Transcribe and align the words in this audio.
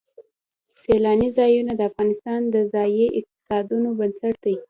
سیلانی 0.81 1.29
ځایونه 1.37 1.71
د 1.75 1.81
افغانستان 1.89 2.41
د 2.53 2.55
ځایي 2.73 3.05
اقتصادونو 3.19 3.89
بنسټ 3.99 4.35
دی. 4.45 4.55